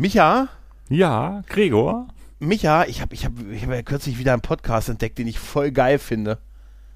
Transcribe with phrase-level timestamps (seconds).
[0.00, 0.48] Micha?
[0.88, 2.08] Ja, Gregor?
[2.38, 5.38] Micha, ich habe ich hab, ich hab ja kürzlich wieder einen Podcast entdeckt, den ich
[5.38, 6.38] voll geil finde.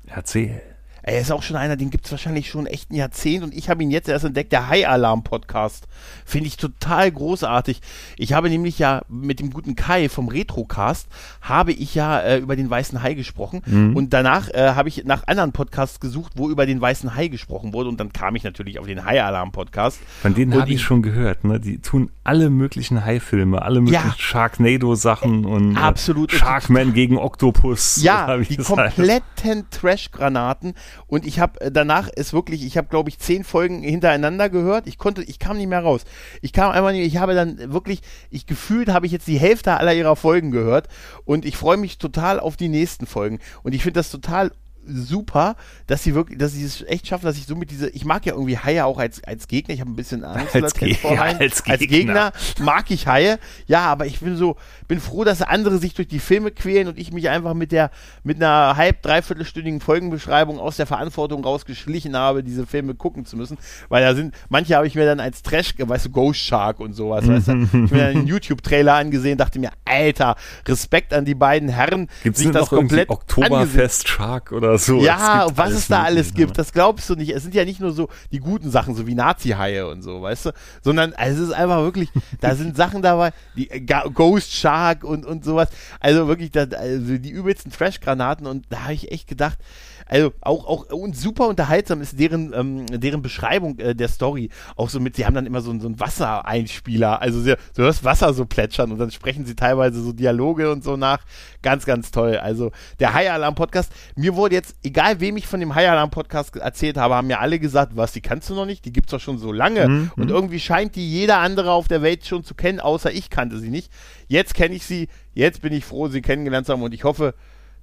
[0.06, 0.62] Erzähl.
[1.06, 3.68] Er ist auch schon einer, den gibt es wahrscheinlich schon echt ein Jahrzehnt und ich
[3.68, 5.86] habe ihn jetzt erst entdeckt, der High Alarm Podcast.
[6.24, 7.82] Finde ich total großartig.
[8.16, 11.08] Ich habe nämlich ja mit dem guten Kai vom Retrocast,
[11.42, 13.94] habe ich ja äh, über den Weißen Hai gesprochen mhm.
[13.94, 17.74] und danach äh, habe ich nach anderen Podcasts gesucht, wo über den Weißen Hai gesprochen
[17.74, 20.00] wurde und dann kam ich natürlich auf den High Alarm Podcast.
[20.22, 21.60] Von denen habe ich schon gehört, ne?
[21.60, 26.32] Die tun alle möglichen Hai-Filme, alle möglichen ja, Sharknado-Sachen und äh, absolut.
[26.32, 28.02] Sharkman gegen Octopus.
[28.02, 30.74] Ja, die kompletten Trash-Granaten
[31.06, 34.86] und ich habe äh, danach ist wirklich, ich habe glaube ich zehn Folgen hintereinander gehört.
[34.86, 36.04] Ich konnte, ich kam nicht mehr raus.
[36.42, 39.76] Ich kam einfach nicht, ich habe dann wirklich, ich gefühlt habe ich jetzt die Hälfte
[39.76, 40.88] aller ihrer Folgen gehört
[41.24, 43.38] und ich freue mich total auf die nächsten Folgen.
[43.62, 44.52] Und ich finde das total
[44.86, 45.56] super,
[45.86, 48.24] dass sie wirklich, dass sie es echt schaffen, dass ich so mit diese, ich mag
[48.26, 51.22] ja irgendwie Haie auch als, als Gegner, ich habe ein bisschen Angst als, Ge ja,
[51.22, 51.72] als, Gegner.
[51.72, 52.32] als Gegner.
[52.60, 54.56] Mag ich Haie, ja, aber ich bin so,
[54.88, 57.90] bin froh, dass andere sich durch die Filme quälen und ich mich einfach mit der,
[58.22, 63.58] mit einer halb, dreiviertelstündigen Folgenbeschreibung aus der Verantwortung rausgeschlichen habe, diese Filme gucken zu müssen,
[63.88, 66.94] weil da sind, manche habe ich mir dann als Trash, weißt du, Ghost Shark und
[66.94, 71.34] sowas, weißt du, ich mir dann einen YouTube-Trailer angesehen, dachte mir, Alter, Respekt an die
[71.34, 75.02] beiden Herren, Gibt's sich das komplett Oktoberfest Shark oder so.
[75.02, 77.30] Ja, was es da alles möglich, gibt, das glaubst du nicht.
[77.30, 80.46] Es sind ja nicht nur so die guten Sachen, so wie Nazi-Haie und so, weißt
[80.46, 80.50] du,
[80.82, 82.08] sondern also es ist einfach wirklich,
[82.40, 85.68] da sind Sachen dabei, die äh, Ghost Shark und, und sowas.
[86.00, 89.58] Also wirklich, das, also die übelsten Trash-Granaten und da habe ich echt gedacht,
[90.06, 94.50] also auch, auch und super unterhaltsam ist deren, ähm, deren Beschreibung äh, der Story.
[94.76, 98.04] Auch so mit, sie haben dann immer so, so einen Wassereinspieler, also sie, so das
[98.04, 101.20] Wasser so plätschern und dann sprechen sie teilweise so Dialoge und so nach.
[101.62, 102.36] Ganz, ganz toll.
[102.36, 106.10] Also der High Alarm Podcast, mir wurde jetzt, egal wem ich von dem High Alarm
[106.10, 109.10] Podcast erzählt habe, haben mir alle gesagt, was, die kannst du noch nicht, die gibt's
[109.10, 109.88] doch schon so lange.
[109.88, 110.12] Mhm.
[110.16, 110.34] Und mhm.
[110.34, 113.70] irgendwie scheint die jeder andere auf der Welt schon zu kennen, außer ich kannte sie
[113.70, 113.90] nicht.
[114.28, 117.34] Jetzt kenne ich sie, jetzt bin ich froh, sie kennengelernt zu haben und ich hoffe,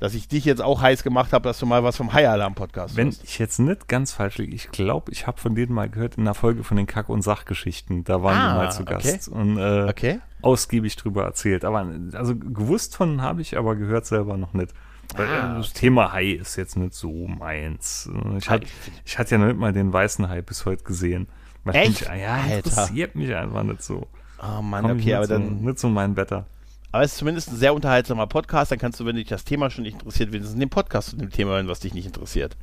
[0.02, 2.56] dass ich dich jetzt auch heiß gemacht habe, dass du mal was vom High Alarm
[2.56, 3.24] Podcast Wenn hast.
[3.24, 6.24] ich jetzt nicht ganz falsch liege, ich glaube, ich habe von denen mal gehört in
[6.24, 8.04] einer Folge von den Kack- und Sachgeschichten.
[8.04, 9.40] Da waren ah, die mal zu Gast okay.
[9.40, 10.20] und äh, okay.
[10.42, 11.64] ausgiebig drüber erzählt.
[11.64, 14.74] Aber also gewusst von habe ich, aber gehört selber noch nicht.
[15.18, 18.10] Ah, das Thema Hai ist jetzt nicht so meins.
[18.38, 18.64] Ich, hat,
[19.06, 21.28] ich hatte ja nicht mal den weißen Hai bis heute gesehen.
[21.64, 22.10] Weil Echt?
[22.10, 24.08] Mich, ja, interessiert mich einfach nicht so.
[24.42, 25.62] Oh Mann, Komm okay, aber so, dann.
[25.62, 26.46] Nicht so mein Wetter.
[26.92, 28.72] Aber es ist zumindest ein sehr unterhaltsamer Podcast.
[28.72, 31.30] Dann kannst du, wenn dich das Thema schon nicht interessiert, wenigstens den Podcast zu dem
[31.30, 32.58] Thema hören, was dich nicht interessiert.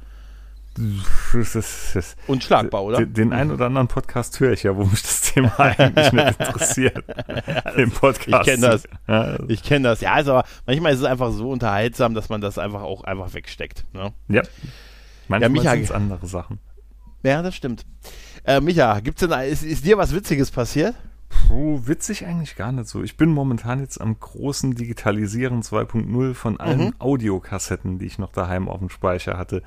[2.27, 2.99] Unschlagbar, oder?
[2.99, 6.41] Den, den einen oder anderen Podcast höre ich ja, wo mich das Thema eigentlich nicht
[6.41, 7.05] interessiert.
[7.77, 8.49] Den Podcast.
[8.49, 8.85] Ich kenne das.
[9.07, 9.39] Ja.
[9.49, 10.01] Ich kenne das.
[10.01, 13.85] Ja, also manchmal ist es einfach so unterhaltsam, dass man das einfach auch einfach wegsteckt.
[13.93, 14.13] Ne?
[14.29, 14.43] Ja.
[15.29, 16.59] Manchmal ja, sind es andere Sachen.
[17.23, 17.85] Ja, das stimmt.
[18.45, 20.95] Äh, Micha, gibt's denn, ist, ist dir was Witziges passiert?
[21.29, 23.03] Puh, witzig eigentlich gar nicht so.
[23.03, 26.95] Ich bin momentan jetzt am großen Digitalisieren 2.0 von allen mhm.
[26.99, 29.63] Audiokassetten, die ich noch daheim auf dem Speicher hatte.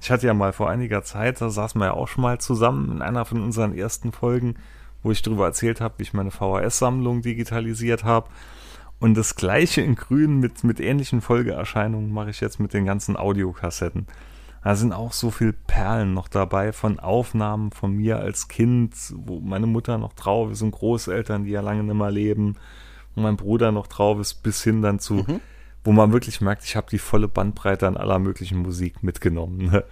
[0.00, 2.92] Ich hatte ja mal vor einiger Zeit, da saßen wir ja auch schon mal zusammen
[2.92, 4.56] in einer von unseren ersten Folgen,
[5.02, 8.28] wo ich darüber erzählt habe, wie ich meine VHS-Sammlung digitalisiert habe.
[8.98, 13.16] Und das gleiche in Grün mit, mit ähnlichen Folgeerscheinungen mache ich jetzt mit den ganzen
[13.16, 14.06] Audiokassetten.
[14.66, 19.38] Da sind auch so viele Perlen noch dabei von Aufnahmen von mir als Kind, wo
[19.38, 22.56] meine Mutter noch drauf ist und Großeltern, die ja lange nicht mehr leben,
[23.14, 25.40] wo mein Bruder noch drauf ist, bis hin dann zu, mhm.
[25.84, 29.70] wo man wirklich merkt, ich habe die volle Bandbreite an aller möglichen Musik mitgenommen.
[29.70, 29.84] Ne?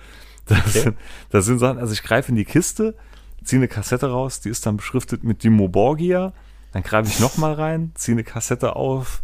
[0.47, 0.81] Das, okay.
[0.81, 0.99] sind,
[1.31, 2.97] das sind Sachen, also ich greife in die Kiste,
[3.45, 6.33] ziehe eine Kassette raus, die ist dann beschriftet mit Dimo Borgia,
[6.73, 9.23] dann greife ich nochmal rein, ziehe eine Kassette auf,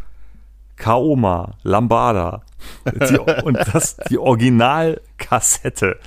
[0.81, 2.43] Kaoma, Lambada.
[2.87, 5.99] Die, und das, die Originalkassette.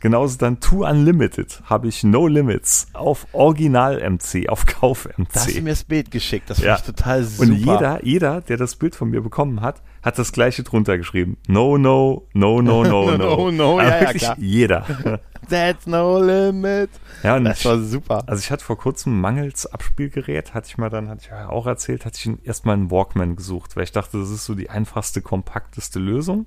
[0.00, 5.28] Genauso dann Two Unlimited habe ich No Limits auf Original-MC, auf Kauf-MC.
[5.32, 6.76] Da hast du mir das Bild geschickt, das finde ja.
[6.76, 7.50] ich total super.
[7.50, 11.36] Und jeder, jeder, der das Bild von mir bekommen hat, hat das gleiche drunter geschrieben.
[11.46, 13.16] No, no, no, no, no, no.
[13.16, 14.36] no, no, ja, ja, klar.
[14.38, 15.20] jeder.
[15.48, 16.90] That's no limit.
[17.22, 18.22] Ja, und das war super.
[18.26, 21.66] Also ich hatte vor kurzem mangels Abspielgerät, hatte ich mal dann, hatte ich ja auch
[21.66, 25.22] erzählt, hatte ich erstmal einen Walkman gesucht, weil ich dachte, das ist so die einfachste,
[25.22, 26.46] kompakteste Lösung.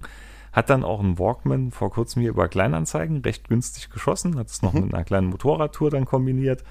[0.52, 4.62] Hat dann auch einen Walkman vor kurzem hier über Kleinanzeigen recht günstig geschossen, hat es
[4.62, 4.82] noch mhm.
[4.82, 6.64] mit einer kleinen Motorradtour dann kombiniert.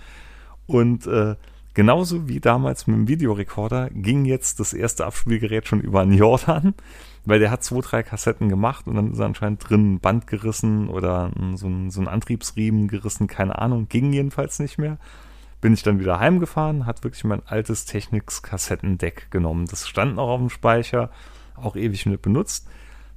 [0.66, 1.34] Und äh,
[1.74, 6.74] genauso wie damals mit dem Videorekorder ging jetzt das erste Abspielgerät schon über einen Jordan
[7.24, 10.88] weil der hat zwei, drei Kassetten gemacht und dann ist anscheinend drin ein Band gerissen
[10.88, 14.98] oder so ein, so ein Antriebsriemen gerissen, keine Ahnung, ging jedenfalls nicht mehr.
[15.60, 19.66] Bin ich dann wieder heimgefahren, hat wirklich mein altes Technics-Kassettendeck genommen.
[19.66, 21.10] Das stand noch auf dem Speicher,
[21.54, 22.66] auch ewig mit benutzt.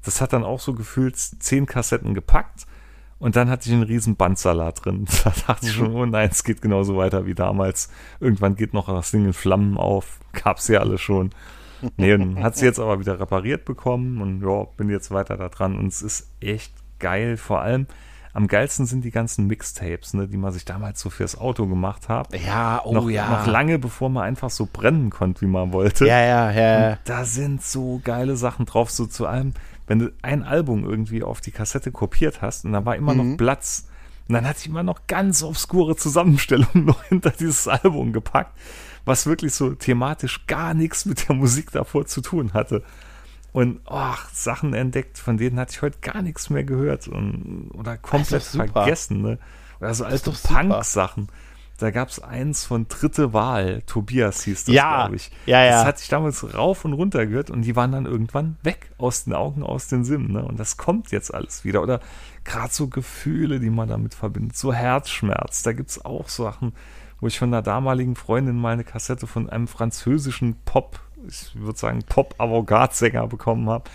[0.03, 2.67] Das hat dann auch so gefühlt zehn Kassetten gepackt
[3.17, 5.05] Und dann hatte ich einen riesen Bandsalat drin.
[5.23, 5.95] Da dachte ich schon, Mhm.
[5.95, 7.89] oh nein, es geht genauso weiter wie damals.
[8.19, 10.19] Irgendwann geht noch das Ding in Flammen auf.
[10.33, 11.31] Gab's ja alle schon.
[11.97, 15.49] Nee, und hat sie jetzt aber wieder repariert bekommen und ja, bin jetzt weiter da
[15.49, 15.77] dran.
[15.77, 17.37] Und es ist echt geil.
[17.37, 17.87] Vor allem
[18.33, 22.09] am geilsten sind die ganzen Mixtapes, ne, die man sich damals so fürs Auto gemacht
[22.09, 22.35] hat.
[22.37, 23.29] Ja, oh noch, ja.
[23.29, 26.05] noch lange bevor man einfach so brennen konnte, wie man wollte.
[26.05, 26.89] Ja, ja, ja.
[26.89, 26.97] ja.
[27.05, 29.53] Da sind so geile Sachen drauf, so zu allem,
[29.87, 33.31] wenn du ein Album irgendwie auf die Kassette kopiert hast und da war immer Mhm.
[33.31, 33.87] noch Platz
[34.27, 38.57] und dann hatte ich immer noch ganz obskure Zusammenstellungen noch hinter dieses Album gepackt,
[39.05, 42.83] was wirklich so thematisch gar nichts mit der Musik davor zu tun hatte.
[43.53, 47.97] Und ach, Sachen entdeckt, von denen hatte ich heute gar nichts mehr gehört und, oder
[47.97, 49.21] komplett vergessen.
[49.21, 49.39] Ne?
[49.79, 50.31] Oder so alte.
[50.31, 51.27] Punk-Sachen.
[51.77, 55.29] Da gab es eins von Dritte Wahl, Tobias hieß das, Ja, glaube ich.
[55.45, 55.71] ja, ja.
[55.71, 59.25] Das hatte ich damals rauf und runter gehört und die waren dann irgendwann weg aus
[59.25, 60.31] den Augen, aus den Sinnen.
[60.31, 60.45] Ne?
[60.45, 61.81] Und das kommt jetzt alles wieder.
[61.81, 61.99] Oder
[62.45, 64.55] gerade so Gefühle, die man damit verbindet.
[64.55, 65.63] So Herzschmerz.
[65.63, 66.71] Da gibt es auch Sachen,
[67.19, 71.77] wo ich von einer damaligen Freundin mal eine Kassette von einem französischen Pop, ich würde
[71.77, 73.89] sagen Pop-Avantgarde-Sänger bekommen habe.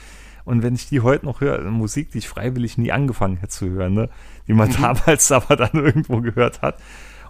[0.45, 3.71] Und wenn ich die heute noch höre, Musik, die ich freiwillig nie angefangen hätte zu
[3.71, 4.09] hören, ne?
[4.49, 6.77] die man damals aber dann irgendwo gehört hat.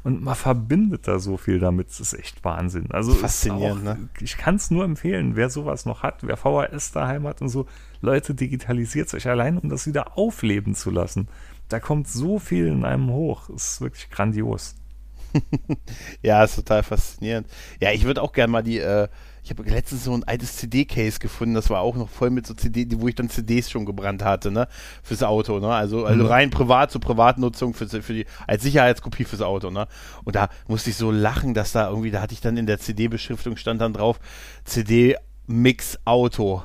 [0.03, 1.89] Und man verbindet da so viel damit.
[1.89, 2.91] Das ist echt Wahnsinn.
[2.91, 4.09] Also Faszinierend, auch, ne?
[4.21, 7.67] Ich kann es nur empfehlen, wer sowas noch hat, wer VHS daheim hat und so,
[8.01, 11.29] Leute, digitalisiert euch allein, um das wieder aufleben zu lassen.
[11.69, 13.49] Da kommt so viel in einem hoch.
[13.51, 14.80] Es ist wirklich grandios.
[16.23, 17.47] Ja, ist total faszinierend.
[17.81, 19.09] Ja, ich würde auch gerne mal die, äh,
[19.43, 22.53] ich habe letztens so ein altes CD-Case gefunden, das war auch noch voll mit so
[22.55, 24.69] CD, die- wo ich dann CDs schon gebrannt hatte, ne,
[25.03, 26.29] fürs Auto, ne, also, also Mhm.
[26.31, 29.87] rein privat, zur Privatnutzung, für, für die, als Sicherheitskopie fürs Auto, ne,
[30.25, 32.79] und da musste ich so lachen, dass da irgendwie, da hatte ich dann in der
[32.79, 34.21] CD-Beschriftung stand dann drauf,
[34.65, 36.63] CD-Mix Auto.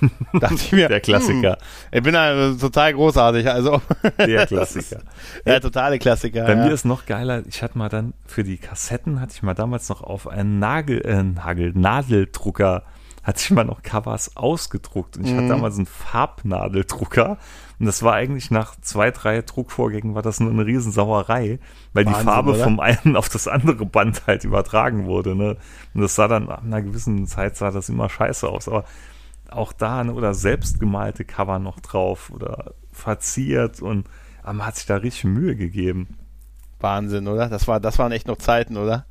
[0.32, 1.52] Dachte ich mir, Der Klassiker.
[1.52, 1.58] Hm,
[1.92, 3.80] ich bin da total großartig, also.
[4.18, 5.00] Der Klassiker.
[5.44, 6.44] ja, totale Klassiker.
[6.44, 6.64] Bei ja.
[6.64, 9.88] mir ist noch geiler, ich hatte mal dann für die Kassetten, hatte ich mal damals
[9.88, 12.84] noch auf einen Nagel, äh, Nagel, Nadeldrucker,
[13.22, 15.16] hatte ich mal noch Covers ausgedruckt.
[15.16, 15.48] Und ich hatte Mhm.
[15.48, 17.38] damals einen Farbnadeldrucker.
[17.78, 21.58] Und das war eigentlich nach zwei, drei Druckvorgängen war das nur eine Riesensauerei,
[21.92, 22.64] weil Wahnsinn, die Farbe oder?
[22.64, 25.36] vom einen auf das andere Band halt übertragen wurde.
[25.36, 25.56] Ne?
[25.94, 28.66] Und das sah dann nach einer gewissen Zeit sah das immer scheiße aus.
[28.68, 28.84] Aber
[29.50, 34.06] auch da, oder selbstgemalte Cover noch drauf oder verziert und
[34.42, 36.16] aber man hat sich da richtig Mühe gegeben.
[36.80, 37.48] Wahnsinn, oder?
[37.48, 39.04] Das, war, das waren echt noch Zeiten, oder?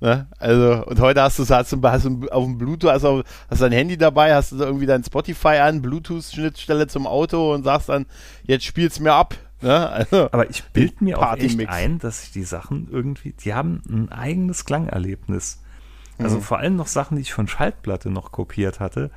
[0.00, 0.28] Ne?
[0.38, 3.60] Also, und heute hast du hast du, hast du auf dem Bluetooth, hast du hast
[3.60, 7.88] dein Handy dabei, hast du da irgendwie dein Spotify an, Bluetooth-Schnittstelle zum Auto und sagst
[7.88, 8.06] dann,
[8.44, 9.34] jetzt spiel's mir ab.
[9.60, 9.88] Ne?
[9.90, 13.82] Also, Aber ich bild mir auch echt ein, dass sich die Sachen irgendwie, die haben
[13.88, 15.60] ein eigenes Klangerlebnis.
[16.18, 16.42] Also Mhm.
[16.42, 19.10] vor allem noch Sachen, die ich von Schallplatte noch kopiert hatte,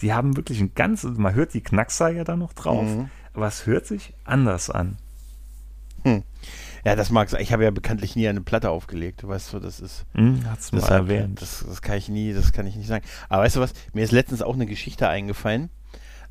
[0.00, 3.10] die haben wirklich ein ganz, man hört die Knackser ja da noch drauf, Mhm.
[3.34, 4.98] aber es hört sich anders an.
[6.84, 7.32] ja, das mag's.
[7.34, 9.22] Ich habe ja bekanntlich nie eine Platte aufgelegt.
[9.24, 10.06] Du weißt so, das ist.
[10.14, 11.42] Hm, hat's mal Deshalb, erwähnt.
[11.42, 13.04] Das, das kann ich nie, das kann ich nicht sagen.
[13.28, 13.72] Aber weißt du was?
[13.92, 15.68] Mir ist letztens auch eine Geschichte eingefallen.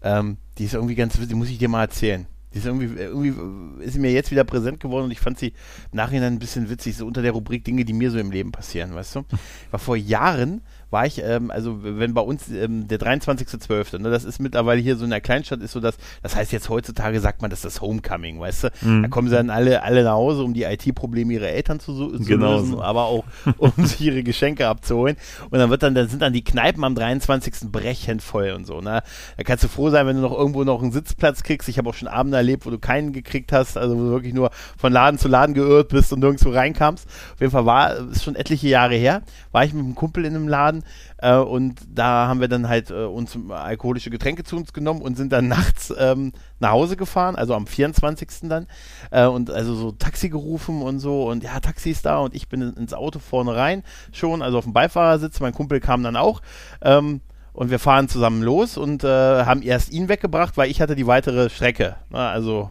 [0.01, 2.25] Ähm, die ist irgendwie ganz witzig, die muss ich dir mal erzählen.
[2.53, 5.97] Die ist irgendwie, irgendwie ist mir jetzt wieder präsent geworden und ich fand sie im
[5.97, 8.95] Nachhinein ein bisschen witzig, so unter der Rubrik Dinge, die mir so im Leben passieren,
[8.95, 9.25] weißt du?
[9.65, 14.09] Ich war vor Jahren, war ich, ähm, also wenn bei uns ähm, der 23.12., ne,
[14.09, 17.19] das ist mittlerweile hier so in der Kleinstadt, ist so das, das heißt jetzt heutzutage
[17.19, 18.69] sagt man, das ist das Homecoming, weißt du?
[18.81, 19.03] Mhm.
[19.03, 22.23] Da kommen sie dann alle, alle nach Hause, um die IT-Probleme ihrer Eltern zu, zu
[22.23, 22.81] Genau lösen, so.
[22.81, 23.23] aber auch
[23.57, 25.17] um sich ihre Geschenke abzuholen.
[25.49, 27.71] Und dann wird dann, dann sind dann die Kneipen am 23.
[27.71, 28.81] brechend voll und so.
[28.81, 29.01] Ne?
[29.37, 31.67] Da kannst du froh sein, wenn du noch irgendwo noch einen Sitzplatz kriegst.
[31.69, 34.33] Ich habe auch schon Abende erlebt, wo du keinen gekriegt hast, also wo du wirklich
[34.33, 37.07] nur von Laden zu Laden geirrt bist und nirgendwo reinkamst.
[37.33, 40.35] Auf jeden Fall war, ist schon etliche Jahre her, war ich mit einem Kumpel in
[40.35, 40.83] einem Laden
[41.17, 45.15] äh, und da haben wir dann halt äh, uns alkoholische Getränke zu uns genommen und
[45.17, 48.49] sind dann nachts ähm, nach Hause gefahren, also am 24.
[48.49, 48.67] dann
[49.11, 52.47] äh, und also so Taxi gerufen und so und ja, Taxi ist da und ich
[52.49, 56.15] bin in- ins Auto vorne rein schon, also auf dem Beifahrersitz, mein Kumpel kam dann
[56.15, 56.41] auch
[56.81, 57.21] ähm,
[57.53, 59.07] und wir fahren zusammen los und äh,
[59.45, 62.69] haben erst ihn weggebracht, weil ich hatte die weitere Strecke, ne, also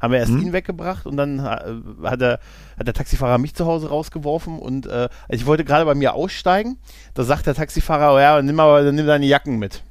[0.00, 0.42] haben wir erst Mhm.
[0.42, 2.40] ihn weggebracht und dann äh, hat, der,
[2.78, 6.14] hat der Taxifahrer mich zu Hause rausgeworfen und äh, also ich wollte gerade bei mir
[6.14, 6.78] aussteigen,
[7.14, 9.82] da sagt der Taxifahrer, oh ja, nimm mal, nimm deine Jacken mit.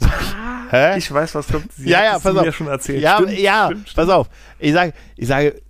[0.70, 0.96] Hä?
[0.98, 1.72] Ich weiß, was kommt.
[1.76, 2.44] Sie ja, ja, pass auf.
[2.44, 3.02] mir schon erzählt.
[3.02, 4.28] Ja, Stimmt, ja, stimmt, pass auf.
[4.58, 5.60] Ich sage, ich sage,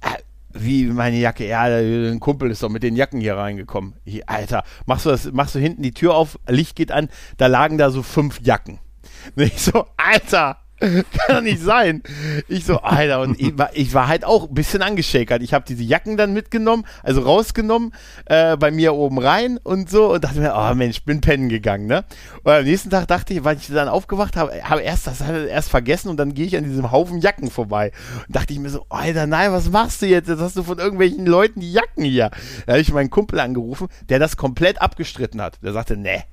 [0.00, 0.18] äh,
[0.50, 1.46] wie meine Jacke?
[1.46, 3.94] Ja, ein Kumpel ist doch mit den Jacken hier reingekommen.
[4.04, 7.48] Ich, Alter, machst du das, machst du hinten die Tür auf, Licht geht an, da
[7.48, 8.78] lagen da so fünf Jacken.
[9.36, 10.58] Und ich so, Alter,
[11.16, 12.02] Kann doch nicht sein.
[12.48, 15.40] Ich so, Alter, und ich war, ich war halt auch ein bisschen angeschäkert.
[15.42, 17.94] Ich habe diese Jacken dann mitgenommen, also rausgenommen,
[18.26, 21.86] äh, bei mir oben rein und so und dachte mir, oh Mensch, bin pennen gegangen,
[21.86, 22.04] ne?
[22.42, 25.70] Und am nächsten Tag dachte ich, weil ich dann aufgewacht habe, habe erst das erst
[25.70, 27.92] vergessen und dann gehe ich an diesem Haufen Jacken vorbei.
[28.26, 30.28] Und dachte ich mir so, Alter, nein, was machst du jetzt?
[30.28, 32.30] Jetzt hast du von irgendwelchen Leuten die Jacken hier.
[32.66, 35.62] Da habe ich meinen Kumpel angerufen, der das komplett abgestritten hat.
[35.62, 36.24] Der sagte, nee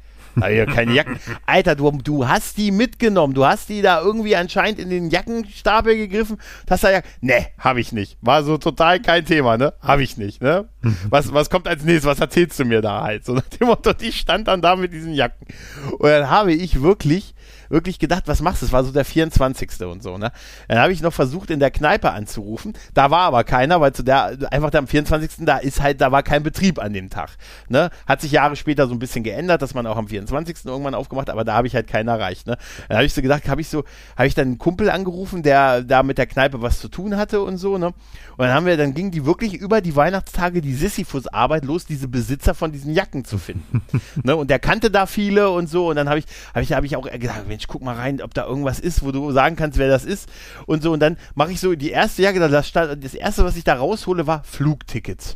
[0.48, 1.20] ja, keine Jacken.
[1.46, 3.34] Alter, du, du hast die mitgenommen.
[3.34, 6.38] Du hast die da irgendwie anscheinend in den Jackenstapel gegriffen.
[6.66, 8.18] Das ja, ne, habe ich nicht.
[8.22, 9.74] War so total kein Thema, ne?
[9.82, 10.70] Habe ich nicht, ne?
[11.10, 12.06] Was, was kommt als nächstes?
[12.06, 13.26] Was erzählst du mir da halt?
[13.26, 15.48] So nach dem Motto, die stand dann da mit diesen Jacken.
[15.92, 17.34] Und dann habe ich wirklich
[17.70, 18.66] wirklich gedacht, was machst du?
[18.66, 19.82] Es war so der 24.
[19.82, 20.32] und so, ne?
[20.68, 22.74] Dann habe ich noch versucht, in der Kneipe anzurufen.
[22.94, 25.46] Da war aber keiner, weil zu der, einfach am 24.
[25.46, 27.30] da ist halt, da war kein Betrieb an dem Tag.
[27.68, 27.90] Ne?
[28.08, 30.66] Hat sich Jahre später so ein bisschen geändert, dass man auch am 24.
[30.66, 32.48] irgendwann aufgemacht, aber da habe ich halt keinen erreicht.
[32.48, 32.58] Ne?
[32.88, 33.84] Dann habe ich so gedacht, habe ich so,
[34.18, 37.42] habe ich dann einen Kumpel angerufen, der da mit der Kneipe was zu tun hatte
[37.42, 37.94] und so, ne?
[38.40, 42.08] Und dann haben wir, dann ging die wirklich über die Weihnachtstage die Sisyphus-Arbeit los, diese
[42.08, 43.82] Besitzer von diesen Jacken zu finden.
[44.24, 44.34] ne?
[44.36, 45.90] Und der kannte da viele und so.
[45.90, 48.34] Und dann habe ich, habe ich, habe ich auch gedacht, Mensch, guck mal rein, ob
[48.34, 50.30] da irgendwas ist, wo du sagen kannst, wer das ist.
[50.66, 53.66] Und so, und dann mache ich so die erste Jacke, das, das erste, was ich
[53.66, 55.36] da raushole, war Flugtickets.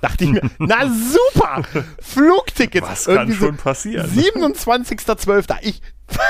[0.00, 1.62] Dachte ich mir, na super!
[2.00, 2.88] Flugtickets.
[2.88, 4.10] Was kann schon so passieren?
[4.10, 5.54] 27.12.
[5.62, 5.82] Ich,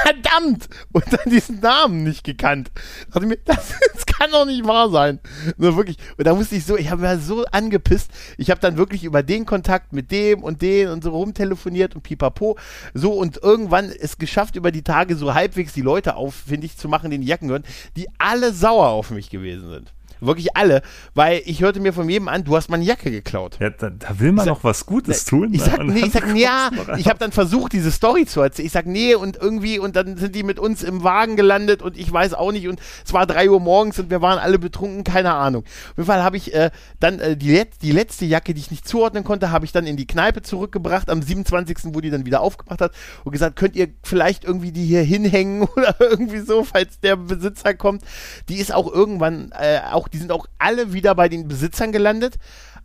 [0.02, 0.68] verdammt!
[0.92, 2.70] Und dann diesen Namen nicht gekannt.
[3.08, 5.20] Dachte ich mir, das, das kann doch nicht wahr sein.
[5.56, 5.98] Nur wirklich.
[6.16, 8.10] Und da musste ich so, ich habe mir so angepisst.
[8.38, 12.02] Ich habe dann wirklich über den Kontakt mit dem und den und so rumtelefoniert und
[12.02, 12.58] pipapo.
[12.94, 17.10] So und irgendwann es geschafft, über die Tage so halbwegs die Leute auffindig zu machen,
[17.10, 17.64] den Jacken gehören,
[17.96, 19.92] die alle sauer auf mich gewesen sind.
[20.22, 20.82] Wirklich alle,
[21.14, 23.58] weil ich hörte mir von jedem an, du hast meine Jacke geklaut.
[23.60, 25.52] Ja, da, da will man sag, noch was Gutes tun.
[25.52, 28.66] Ich sag, nee, ich sag, ja, ich habe dann versucht, diese Story zu erzählen.
[28.66, 31.98] Ich sag, nee, und irgendwie, und dann sind die mit uns im Wagen gelandet und
[31.98, 35.02] ich weiß auch nicht, und es war drei Uhr morgens und wir waren alle betrunken,
[35.02, 35.64] keine Ahnung.
[35.64, 38.70] Auf jeden Fall habe ich äh, dann äh, die, Let die letzte Jacke, die ich
[38.70, 42.26] nicht zuordnen konnte, habe ich dann in die Kneipe zurückgebracht, am 27., wo die dann
[42.26, 42.92] wieder aufgemacht hat
[43.24, 47.74] und gesagt, könnt ihr vielleicht irgendwie die hier hinhängen oder irgendwie so, falls der Besitzer
[47.74, 48.02] kommt.
[48.48, 52.38] Die ist auch irgendwann, äh, auch die sind auch alle wieder bei den Besitzern gelandet.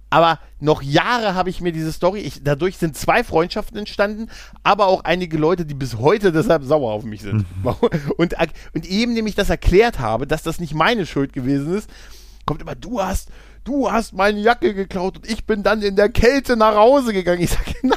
[0.09, 4.29] Aber noch Jahre habe ich mir diese Story, ich, dadurch sind zwei Freundschaften entstanden,
[4.63, 7.45] aber auch einige Leute, die bis heute deshalb sauer auf mich sind.
[7.61, 7.75] Mhm.
[8.17, 8.35] und,
[8.73, 11.89] und eben nämlich das erklärt habe, dass das nicht meine Schuld gewesen ist,
[12.45, 13.29] kommt immer, du hast,
[13.65, 17.41] du hast meine Jacke geklaut und ich bin dann in der Kälte nach Hause gegangen.
[17.41, 17.96] Ich sage, nein,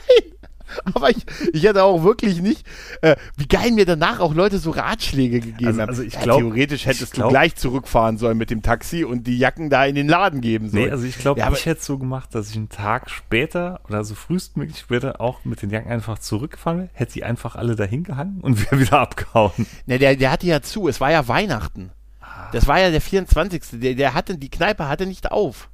[0.95, 2.67] Aber ich, ich hätte auch wirklich nicht,
[3.03, 5.89] äh, wie geil mir danach auch Leute so Ratschläge gegeben also, haben.
[5.89, 9.27] Also ich glaub, ja, theoretisch hättest glaub, du gleich zurückfahren sollen mit dem Taxi und
[9.27, 10.85] die Jacken da in den Laden geben sollen.
[10.85, 13.81] Nee, also ich glaube, ja, ich hätte es so gemacht, dass ich einen Tag später
[13.89, 17.77] oder so frühestmöglich später auch mit den Jacken einfach zurückgefahren wäre, hätte die einfach alle
[17.77, 19.67] dahin gehangen und wäre wieder abgehauen.
[19.87, 21.91] Ne, der, der hatte ja zu, es war ja Weihnachten.
[22.21, 22.51] Ah.
[22.53, 23.81] Das war ja der 24.
[23.81, 25.70] Der, der hatte, die Kneipe hatte nicht auf.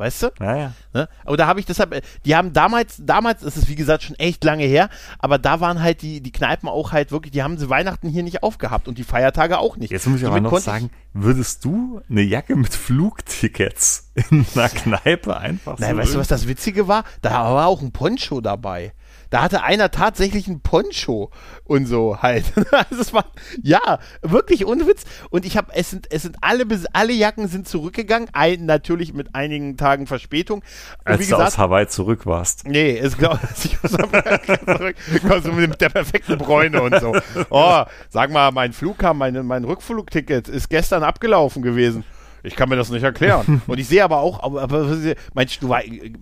[0.00, 0.28] Weißt du?
[0.40, 0.72] Ja, ja.
[0.94, 1.10] Ne?
[1.26, 4.18] Aber da habe ich deshalb, äh, die haben damals, damals, das ist wie gesagt schon
[4.18, 4.88] echt lange her,
[5.18, 8.22] aber da waren halt die, die Kneipen auch halt wirklich, die haben sie Weihnachten hier
[8.22, 9.90] nicht aufgehabt und die Feiertage auch nicht.
[9.90, 15.36] Jetzt muss ich aber noch sagen, würdest du eine Jacke mit Flugtickets in einer Kneipe
[15.36, 17.04] einfach Nein, so weißt du, was das Witzige war?
[17.20, 18.94] Da war auch ein Poncho dabei.
[19.30, 21.30] Da hatte einer tatsächlich ein Poncho
[21.64, 22.44] und so halt.
[22.72, 23.26] also es war,
[23.62, 25.04] ja, wirklich ohne Witz.
[25.30, 29.34] Und ich habe, es sind, es sind alle, alle Jacken sind zurückgegangen, ein, natürlich mit
[29.34, 30.62] einigen Tagen Verspätung.
[31.04, 32.66] Und Als gesagt, du aus Hawaii zurück warst.
[32.66, 34.96] Nee, es glaube ich zurück,
[35.26, 37.14] kommst du mit der perfekten Bräune und so.
[37.50, 42.04] Oh, sag mal, mein Flug kam, mein, mein Rückflugticket ist gestern abgelaufen gewesen.
[42.42, 43.62] Ich kann mir das nicht erklären.
[43.66, 44.96] Und ich sehe aber auch, aber, aber
[45.34, 45.74] mein, du,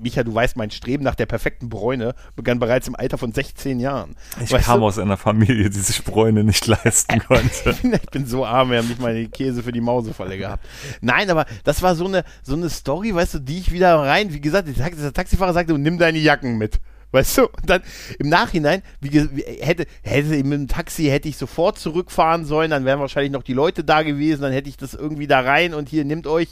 [0.02, 3.80] Micha, du weißt, mein Streben nach der perfekten Bräune begann bereits im Alter von 16
[3.80, 4.16] Jahren.
[4.42, 4.86] Ich weißt kam du?
[4.86, 7.76] aus einer Familie, die sich Bräune nicht leisten konnte.
[7.82, 10.66] ich bin so arm, wir haben nicht mal die Käse für die Mausefalle gehabt.
[11.00, 14.32] Nein, aber das war so eine, so eine Story, weißt du, die ich wieder rein,
[14.32, 16.80] wie gesagt, der Taxifahrer sagte, nimm deine Jacken mit.
[17.10, 17.42] Weißt du?
[17.44, 17.82] Und dann
[18.18, 22.84] im Nachhinein, wie, wie, hätte, hätte mit dem Taxi hätte ich sofort zurückfahren sollen, dann
[22.84, 25.88] wären wahrscheinlich noch die Leute da gewesen, dann hätte ich das irgendwie da rein und
[25.88, 26.48] hier nimmt euch.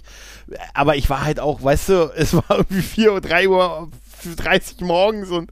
[0.73, 3.91] Aber ich war halt auch, weißt du, es war irgendwie 4 Uhr, 3 Uhr
[4.37, 5.51] 30 morgens und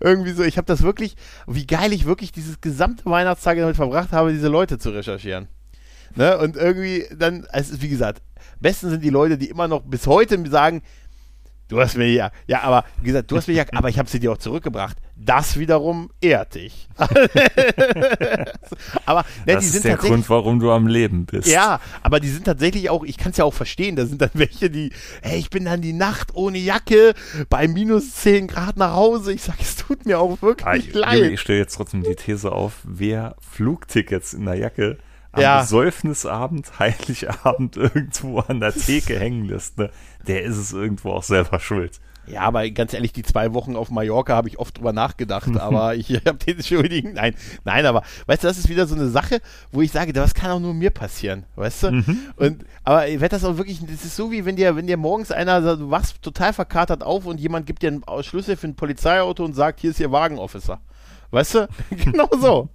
[0.00, 4.12] irgendwie so, ich habe das wirklich, wie geil ich wirklich dieses gesamte Weihnachtstage damit verbracht
[4.12, 5.48] habe, diese Leute zu recherchieren.
[6.14, 6.38] Ne?
[6.38, 8.22] Und irgendwie dann, also wie gesagt,
[8.58, 10.82] besten sind die Leute, die immer noch bis heute sagen,
[11.68, 14.08] Du hast mir ja, ja, aber wie gesagt, du hast mir ja, aber ich habe
[14.08, 14.96] sie dir auch zurückgebracht.
[15.16, 16.86] Das wiederum ehrt dich.
[19.06, 21.48] aber ne, das die sind ist der Grund, warum du am Leben bist.
[21.48, 24.30] Ja, aber die sind tatsächlich auch, ich kann es ja auch verstehen, da sind dann
[24.34, 24.92] welche, die,
[25.22, 27.14] hey, ich bin dann die Nacht ohne Jacke
[27.48, 29.32] bei minus 10 Grad nach Hause.
[29.32, 31.32] Ich sag, es tut mir auch wirklich ah, leid.
[31.32, 34.98] Ich stelle jetzt trotzdem die These auf, wer Flugtickets in der Jacke
[35.36, 35.60] am Ja.
[35.60, 39.90] Besäufnisabend, Heiligabend irgendwo an der Theke hängen lässt, ne,
[40.26, 42.00] der ist es irgendwo auch selber schuld.
[42.28, 45.94] Ja, aber ganz ehrlich, die zwei Wochen auf Mallorca habe ich oft drüber nachgedacht, aber
[45.94, 47.12] ich habe den Schuldigen.
[47.12, 49.40] Nein, nein, aber weißt du, das ist wieder so eine Sache,
[49.70, 52.04] wo ich sage, das kann auch nur mir passieren, weißt du?
[52.36, 54.96] Und aber ich werde das auch wirklich, das ist so wie wenn dir, wenn dir
[54.96, 58.66] morgens einer, sagt, du wachst total verkatert auf und jemand gibt dir einen Schlüssel für
[58.66, 60.80] ein Polizeiauto und sagt, hier ist Ihr Wagenofficer.
[61.30, 61.68] Weißt du?
[61.90, 62.68] genau so.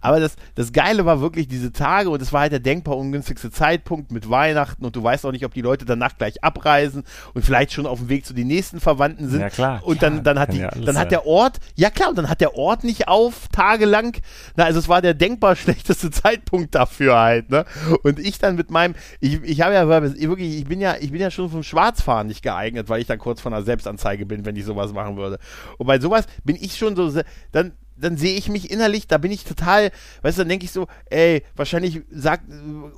[0.00, 3.50] Aber das, das Geile war wirklich diese Tage und es war halt der denkbar ungünstigste
[3.50, 7.44] Zeitpunkt mit Weihnachten und du weißt auch nicht, ob die Leute danach gleich abreisen und
[7.44, 9.40] vielleicht schon auf dem Weg zu den nächsten Verwandten sind.
[9.40, 9.80] Ja, klar.
[9.84, 12.40] Und dann, dann hat die, ja dann hat der Ort, ja klar, und dann hat
[12.40, 14.16] der Ort nicht auf, tagelang.
[14.56, 17.64] Na, also es war der denkbar schlechteste Zeitpunkt dafür halt, ne?
[18.02, 21.20] Und ich dann mit meinem, ich, ich habe ja wirklich, ich bin ja, ich bin
[21.20, 24.56] ja schon vom Schwarzfahren nicht geeignet, weil ich dann kurz von einer Selbstanzeige bin, wenn
[24.56, 25.38] ich sowas machen würde.
[25.78, 27.20] Und bei sowas bin ich schon so,
[27.52, 29.90] dann, dann sehe ich mich innerlich, da bin ich total,
[30.22, 32.44] weißt du, dann denke ich so, ey, wahrscheinlich sagt,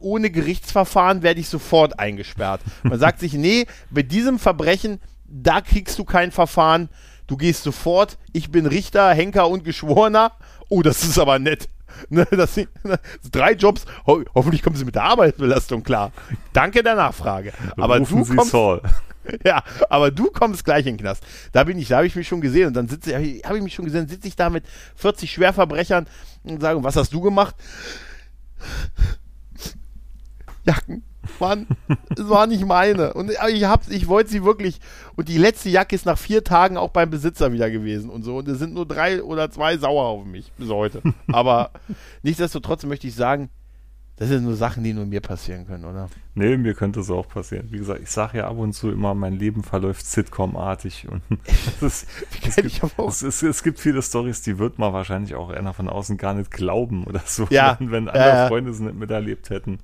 [0.01, 2.61] ohne Gerichtsverfahren werde ich sofort eingesperrt.
[2.83, 6.89] Man sagt sich, nee, bei diesem Verbrechen, da kriegst du kein Verfahren,
[7.27, 10.33] du gehst sofort, ich bin Richter, Henker und Geschworener.
[10.69, 11.69] Oh, das ist aber nett.
[12.09, 12.69] Ne, das sind
[13.33, 16.13] drei Jobs, ho hoffentlich kommen sie mit der Arbeitsbelastung klar.
[16.53, 17.53] Danke der Nachfrage.
[17.77, 18.81] Aber Rufen du Sie kommst, Saul.
[19.45, 21.25] ja, aber du kommst gleich in den Knast.
[21.53, 23.55] Da bin ich, da habe ich mich schon gesehen und dann sitze habe ich, hab
[23.55, 24.65] ich mich schon gesehen, sitze ich da mit
[24.97, 26.07] 40 Schwerverbrechern
[26.45, 27.55] und sage, was hast du gemacht?
[30.65, 31.03] Jacken.
[31.39, 31.67] Mann,
[32.17, 33.15] es war nicht meine.
[33.15, 34.79] Und ich hab's, ich wollte sie wirklich.
[35.17, 38.39] Und die letzte Jacke ist nach vier Tagen auch beim Besitzer wieder gewesen und so.
[38.39, 41.03] Und es sind nur drei oder zwei sauer auf mich bis heute.
[41.33, 41.71] Aber
[42.23, 43.51] nichtsdestotrotz möchte ich sagen,
[44.21, 46.11] das sind nur Sachen, die nur mir passieren können, oder?
[46.35, 47.69] Nee, mir könnte es auch passieren.
[47.71, 51.09] Wie gesagt, ich sage ja ab und zu immer, mein Leben verläuft Sitcom-artig.
[51.11, 51.23] Und
[51.81, 52.07] es, ist,
[52.47, 55.89] es, gibt, es, es, es gibt viele Stories, die wird man wahrscheinlich auch einer von
[55.89, 57.77] außen gar nicht glauben oder so, Ja.
[57.81, 58.49] wenn, wenn Ja, andere ja.
[58.49, 59.79] Freunde es nicht miterlebt hätten.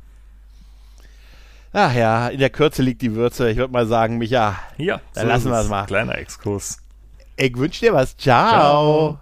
[1.72, 3.50] Ach ja, in der Kürze liegt die Würze.
[3.50, 5.64] Ich würde mal sagen, Micha, Ja, Dann lassen ist wir es.
[5.64, 5.86] es mal.
[5.86, 6.78] Kleiner Exkurs.
[7.36, 8.14] ich wünsche dir was.
[8.16, 8.48] Ciao.
[8.50, 9.18] Ciao.